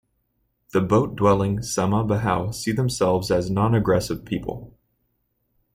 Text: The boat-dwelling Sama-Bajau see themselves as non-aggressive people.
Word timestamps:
The 0.71 0.81
boat-dwelling 0.81 1.61
Sama-Bajau 1.61 2.55
see 2.55 2.71
themselves 2.71 3.29
as 3.29 3.51
non-aggressive 3.51 4.25
people. 4.25 4.73